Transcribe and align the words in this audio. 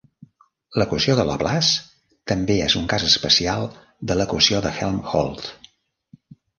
L'equació 0.81 1.15
de 1.19 1.25
Laplace 1.31 1.75
també 2.33 2.57
és 2.71 2.79
un 2.81 2.89
cas 2.95 3.07
especial 3.11 3.69
de 4.11 4.21
l'equació 4.21 4.67
de 4.69 4.77
Helmholtz. 4.83 5.57